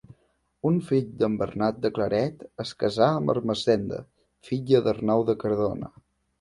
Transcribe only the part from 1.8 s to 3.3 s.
de Claret es casà